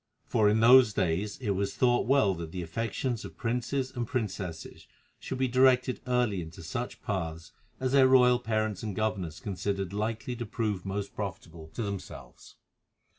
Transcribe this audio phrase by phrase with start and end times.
[0.25, 4.87] For in those days it was thought well that the affections of princes and princesses
[5.19, 10.35] should be directed early into such paths as their royal parents and governors considered likely
[10.37, 12.55] to prove most profitable to themselves.